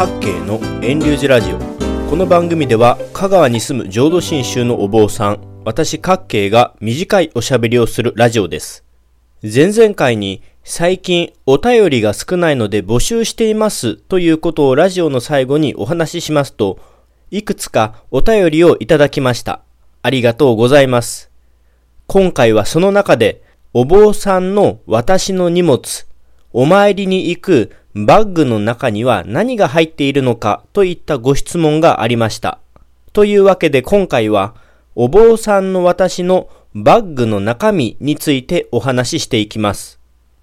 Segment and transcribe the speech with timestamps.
[0.00, 1.58] 各系の遠流寺ラジオ。
[2.08, 8.82] この番組では香川に住む浄土真宗のお坊さん私各系が短いおしゃべりをするラジオです。
[9.42, 16.78] 前々回に最近お便りが少ないので募集していますということをラジオの最後にお話ししますと
[17.30, 19.60] いくつかお便りをいただきました。
[20.00, 21.30] ありがとうございます。
[22.06, 23.42] 今回はその中で
[23.74, 26.06] お坊さんの私の荷物
[26.52, 32.58] お参りに行くバッグの中には何が入っているのかといったご質問がありました。
[33.12, 34.54] というわけで今回は
[34.94, 39.98] お坊さんの私のバッグの中身についてお話ししていきます。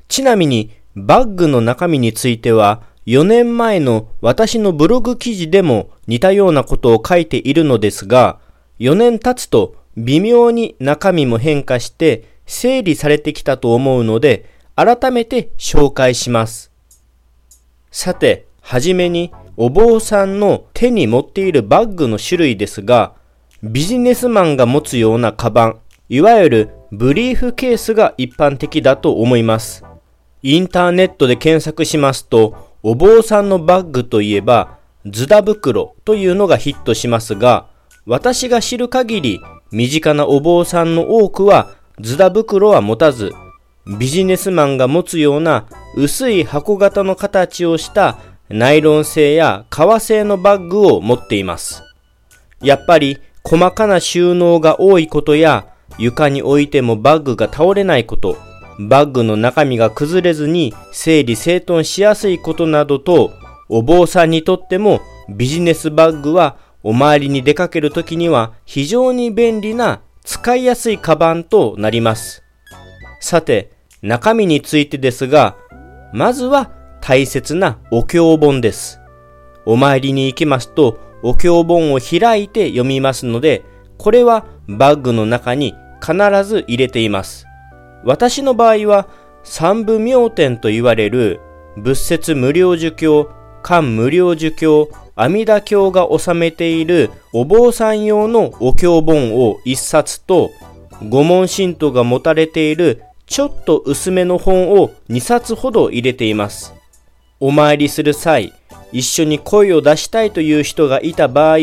[0.07, 8.39] ちなみにバッグの中身については4年前の私のブログ記事でも似たようなことを書いているのですが
[8.79, 16.71] 4年経つと微妙に中身も変化して整理されてきたと思うので改めて紹介します。
[17.89, 23.15] さて、はじめにお坊さんの手に持っているバッグの種類ですが、
[23.63, 29.83] ビジネスマンが持つようなカバン、いわゆるブリーフケースが一般的だと思います。
[30.43, 37.65] インターネットで検索しますと、お坊さんのバッグといえば、ズダ袋というのがヒットしますが、
[38.05, 39.41] 私が知る限り、
[39.71, 43.31] 身近なお坊さんの多くは、ズダ袋は持たず、
[43.99, 48.17] ビジネスマンが持つような薄い箱型の形をした
[48.49, 51.83] ナイロン製や革製のバッグを持っています。
[52.61, 58.37] やっぱり細かな収納が多いことや床に置いてもバッグが倒れないこと、
[58.79, 63.31] バッグの中身が崩れずに整理整頓しやすいことなどと
[63.69, 72.43] お坊さんにとってもビジネスバッグはお参りに出かけるときには非常に便利な使いやすいカバンとなります。
[73.19, 73.71] さて、
[74.01, 75.55] 中身についてですが、
[76.13, 76.71] まずは
[77.01, 78.99] 大切なお経本です。
[79.65, 83.65] お参りに行きますと、お経本を開いて読みますので、
[83.97, 87.47] これはバッグの中に必ず入れています。
[88.03, 89.07] 私の場合は、
[89.43, 91.39] 三部妙典と言われる
[91.77, 93.29] 仏説無料受経、
[93.63, 100.51] 漢無料受経、阿弥陀経が収めているお坊さん用のお経本を一冊と、
[101.09, 106.73] 御門信徒が持たれているちょっと薄めの本を2冊ほど入れています。
[107.39, 108.53] お参りする際、
[108.91, 111.57] 一緒に声を出したいという人がいた場合、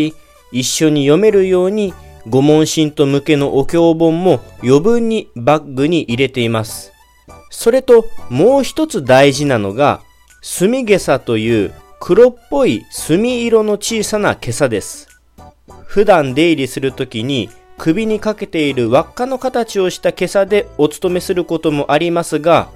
[0.52, 1.94] 一緒に読めるように、
[2.28, 6.92] 御門信徒向けのお経本も余分にバッグに入れています。
[7.50, 10.00] それともう一つ大事なのが、
[10.42, 15.08] 墨下差という黒っぽい墨色の小さな袈裟です。
[15.86, 22.68] 普段出入りするときに首にかけている輪っかの形をした袈裟でお勤めすることもありますが、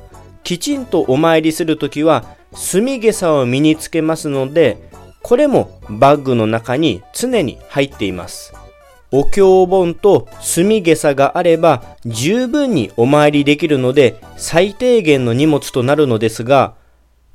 [0.44, 4.90] きちんとお参りするときは、墨袈裟を身につけますので、
[5.22, 8.54] これもバッグの中に常に入っています。
[9.10, 16.74] お経本と墨袈裟があれば十分にお参りできるので最低限の荷物となるのですが、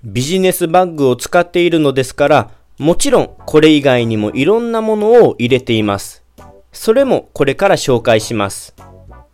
[0.04, 6.23] ビジネスバッグを使っているのですから、もちろんこれ以外にもいろんなものを入れています。
[6.74, 8.76] それもこれから紹介します。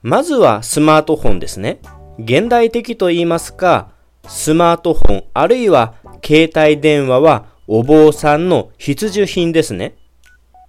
[0.03, 1.79] まずはスマートフォンですね。
[2.19, 3.91] 現代的と言いますか、
[4.27, 9.95] スマートフォンあるいは携帯電話はお坊さんの必需品ですね。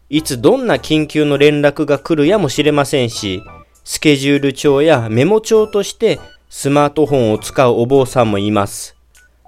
[0.08, 3.42] いつどんな緊急の連絡が来るやもしれませんし、
[3.84, 8.96] スケジュール帳やメモ帳としてスマートフォンを使うお坊さんもいます。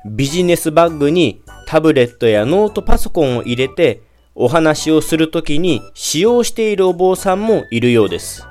[0.05, 4.03] ビジネスバッグにタブレットやノートパソコンを入れて
[4.35, 8.47] お話をするときに使用しているお坊さんもいるようです。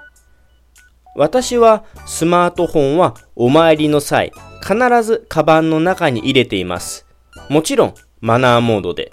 [1.16, 4.32] 私はスマートフォンはお参りの際、
[4.62, 7.06] 必ずカバンの中に入れています。
[7.50, 9.10] もちろんマナーモードで。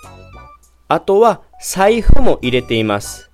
[0.89, 3.31] あとは財布も入れています。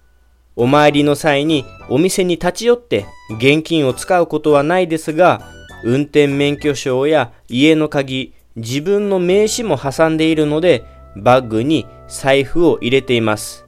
[0.57, 3.07] お参りの際にお店に立ち寄って
[3.39, 5.43] 現金を使うことはないですが、
[5.85, 10.85] 運転免許証や家の鍵、自分の名刺も挟んでいるので、
[11.17, 13.67] バッグに財布を入れています。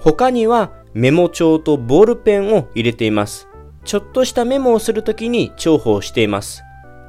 [0.00, 3.48] 他にはメモ帳とボールペンを入れています。
[3.84, 6.62] ちょっとしたメモをするときに重宝しています。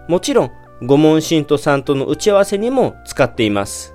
[0.08, 0.52] もちろん、
[0.82, 3.94] 御門信徒さんとの打ち合わせにも使っています。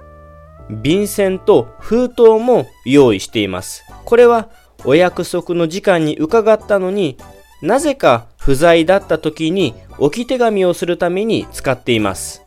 [0.71, 3.85] 便箋と封筒も用意しています。
[4.05, 4.49] これは
[4.85, 7.17] お約束の時間に伺ったのに
[7.63, 12.43] なぜか不在だった時に置き手紙をするために使っています。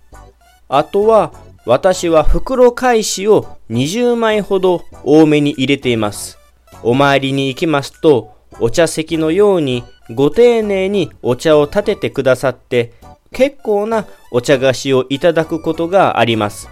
[0.67, 1.33] あとは
[1.67, 6.37] 私は袋返しを20枚ほど多めに入れています。
[6.81, 9.83] お参りに行きますと、お茶席のように
[10.15, 12.93] ご丁寧にお茶を立ててくださって、
[13.33, 16.69] 結構なお茶菓子をいただくことがあります。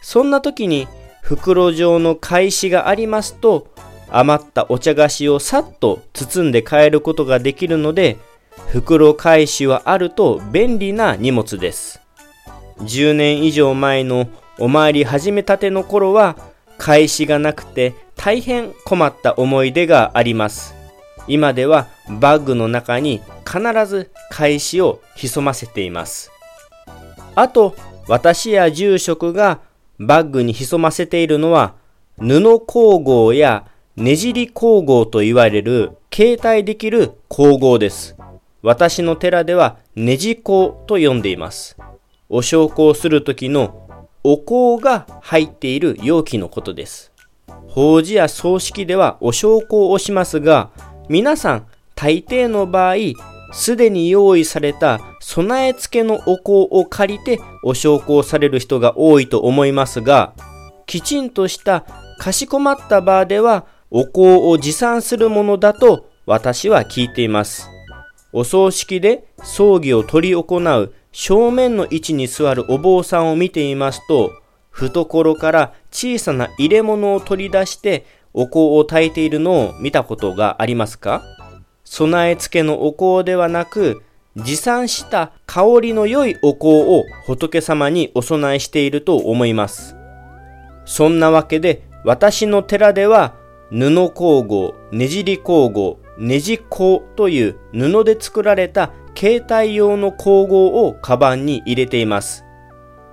[0.00, 0.88] そんな時に
[1.20, 3.68] 袋状の返しがありますと、
[4.10, 8.16] 余ったお茶菓子をさっと包んで帰ることができるので、
[8.68, 12.01] 袋返しはあると便利な荷物です。
[12.82, 16.36] 10年以上前のお参り始めたての頃は、
[16.78, 20.74] 返しがなくて大変困った思い出があります。
[21.28, 21.86] 今では
[22.20, 26.32] バッグの中に必ず返しを潜ませています。
[27.34, 27.76] あと、
[28.08, 29.60] 私や住職が
[30.00, 31.74] バッグに潜ませているのは、
[32.18, 38.16] 布工合やねじり工合と言われる携帯できる工合です。
[38.62, 41.76] 私の寺ではねじ工と呼んでいます。
[42.34, 47.12] お焼香する時のお香が入っている容器のことです。
[47.68, 50.70] 法事や葬式ではお焼香をしますが、
[51.10, 52.94] 皆さん大抵の場合、
[53.52, 60.32] すでに用意された備え付けのお香を借りてお焼香される人が多いと思いますが、
[60.86, 61.84] きちんとした
[62.18, 67.68] かしこまった場ではお香を持参するものだと私は聞いています。
[68.32, 74.32] お葬式で葬儀を執り行う正面の位置に座るお坊さんを見ていますと、
[74.70, 81.22] 懐から小さな入れ物を取り出してお香を焚いているのを見たことがありますか？
[81.84, 84.02] 備え付けのお香ではなく、
[84.34, 89.94] 持参した香りの良いお香を仏様にお供えしていると思います。
[90.86, 93.34] そんなわけで私の寺では
[93.70, 102.44] 布工房、ねじり工房、ねじ工という布で作られた携帯用の工房をカバンに入れています。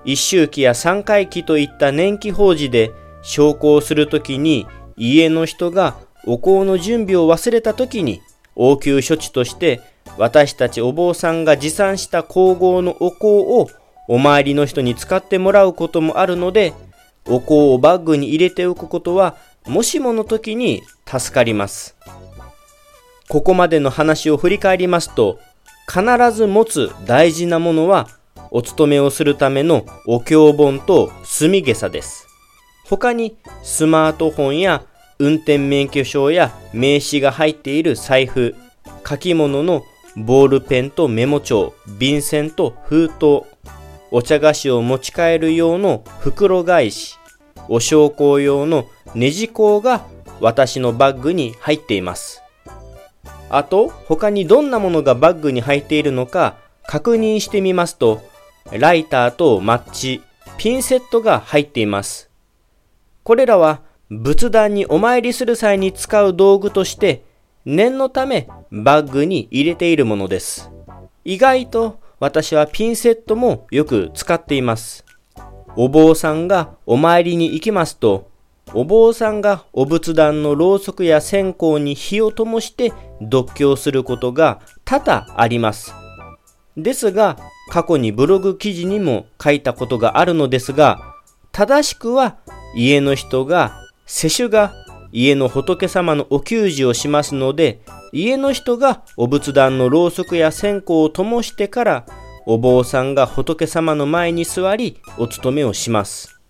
[0.04, 2.92] 一周期や三回期といった年季法事で
[3.22, 4.66] 昇降するときに
[4.96, 8.22] 家の人がお香の準備を忘れたときに
[8.56, 9.80] 応急処置として
[10.18, 13.68] 私たちお坊さんが持参した工房のお香を
[14.08, 16.74] お参りの人に使ってもらうこともあるので
[17.26, 19.36] お香をバッグに入れておくことは
[19.66, 21.96] もしもの時に助かります。
[23.28, 25.38] ここまでの話を振り返りますと
[25.90, 28.06] 必ず持つ大事なものは
[28.52, 32.28] お勤めをするためのお経本と墨下駄です。
[32.86, 34.84] 他にスマートフォンや
[35.18, 38.54] 運転免許証や名刺が入っている財布、
[39.06, 39.82] 書き物の
[40.16, 43.42] ボールペンとメモ帳、便箋と封筒、
[44.12, 47.18] お茶菓子を持ち帰る用の袋返し、
[47.68, 50.06] お焼香用のネジ工が
[50.40, 52.42] 私のバッグに入っています。
[53.50, 56.56] あと、他にどんなものがバッグに入っているのか
[56.86, 58.22] 確認してみますと、
[58.72, 60.22] ライターとマッチ、
[60.56, 62.30] ピンセットが入っています。
[63.24, 67.22] これらは仏壇にお参りする際に使う道具として
[67.64, 70.70] 念のためバッグに入れているものです。
[71.24, 75.04] 意外と私はピンセットもよく使っています。
[75.76, 78.29] お坊さんがお参りに行きますと
[78.72, 85.92] お坊さんがお仏壇のろうそくや線香に火を灯して読経することが多々あります。
[86.76, 87.36] ですが、
[87.68, 91.00] 過去にブログ記事にも書いたことがあるのですが、
[91.52, 92.36] 正しくは
[92.74, 93.72] 家の人が、
[94.06, 94.72] 世主が
[95.12, 97.80] 家の仏様のお給仕をしますので、
[98.12, 102.06] 家の人がお仏壇のろうそくや線香を灯してから、
[102.46, 106.40] お坊さんが仏様の前に座り、お勤めをします。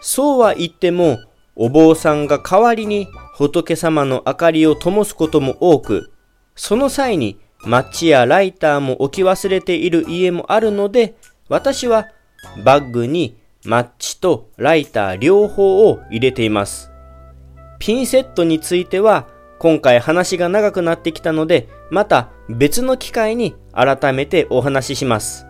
[0.00, 1.18] そうは言っても、
[1.56, 6.12] お坊さんが代わりに仏様の明かりを灯すことも多く、
[6.54, 11.16] その際にマッチやライターも置き忘れている家もあるので、
[11.48, 12.08] 私は
[12.62, 16.90] バッグにマッチとライター両方を入れています。
[17.78, 19.26] ピンセットについては
[19.58, 25.46] 今回話が長くなってきたので、また別の機会に改めてお話しします。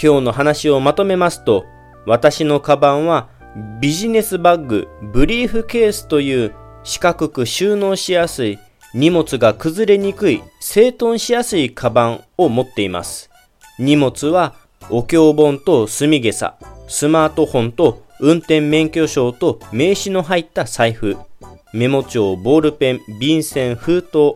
[0.00, 1.64] 今日の話をまとめますと、
[2.04, 3.28] 私のカバンは
[3.80, 8.58] ビジネスバッグ、ブリーフケースという四角く収納しやすい、
[8.94, 13.30] 荷物が崩れにくい、整頓しやすいカバンを持っています。
[13.78, 14.54] 荷物は
[14.90, 16.58] お経本と墨下駄、
[16.88, 21.16] スマートフォンと運転免許証と名刺の入った財布、
[21.72, 24.34] メモ帳、ボールペン、便箋、封筒、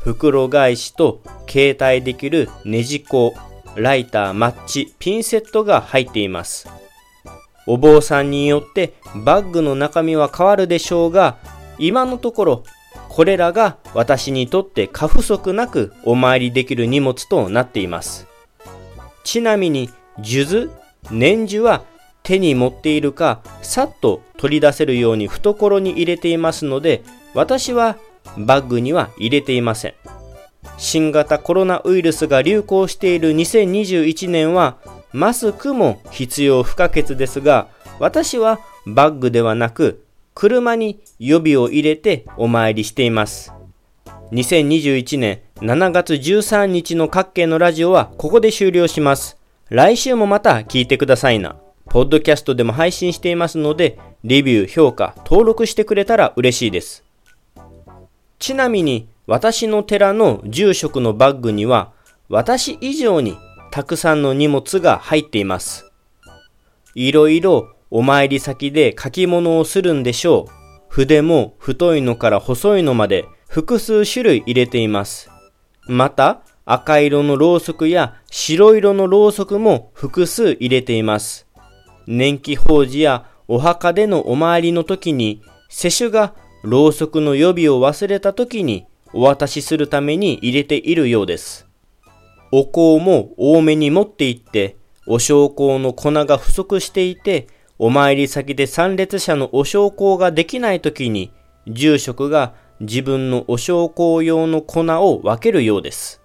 [0.00, 3.34] 袋返しと携帯できるネジ工、
[3.76, 6.68] ライター、マッチ、ピンセットが入っています。
[7.68, 11.36] お坊さんによってバッグの中身は変わるでしょうが、
[11.78, 12.64] 今のところ
[13.10, 18.26] これらが私にとって過不足なくお参りできる荷物となっています。
[19.22, 19.90] ちなみに、
[20.22, 20.70] 数珠、
[21.10, 21.82] 年珠は
[22.22, 27.02] 手に持っているか、さっと取り出せるように懐に入れていますので、
[27.34, 27.98] 私は
[28.38, 29.94] バッグには入れていません。
[30.78, 34.76] 新型コロナウイルスが流行している2021年は
[35.12, 43.52] マスクも必要不可欠ですが、私はバッグではなく、車に予備を入れてお参りしています。
[44.32, 49.38] 2021年7月13日の各県のラジオはここで終了します。
[49.70, 51.56] 来週もまた聞いてくださいな。
[51.86, 57.02] ポッドキャストでも配信していますので、レビュー、評価、登録してくれたら嬉しいです。
[58.38, 61.92] ちなみに、私の寺の住職のバッグには、
[62.28, 63.38] 私以上に
[63.70, 65.90] たくさんの荷物が入っています。
[66.94, 70.52] いろいろお参り先で書き物をするんでしょう。
[70.88, 75.30] 筆も太いのから細いのまで複数種類入れています。
[75.86, 81.46] また、赤色のろうそくや白色のろうそくも複数入れています。
[82.06, 91.67] 年季法事やお墓でのお参りの時に、施主がろうそくの予備を忘れた時にお渡しするために入れているようです。
[92.50, 94.76] お香も多めに持って行って、
[95.06, 101.32] お焼香の粉が不足していて、お参り先で参列者のお焼香ができない時に、
[101.66, 106.20] 住職が自分のお焼香用の粉を分けるようです。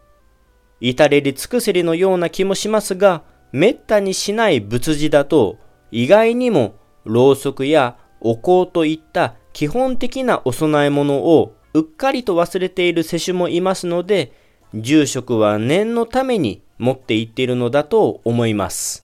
[0.79, 5.57] 至れり尽くせりのような気もしますが、めったにしない仏事だと、
[5.91, 6.75] 意外にも
[7.05, 14.33] ろうそくやお香といった基本的なお供え物をうっかりと忘れている世主もいますので、
[14.73, 19.02] 住職は念のために持っていっているのだと思います。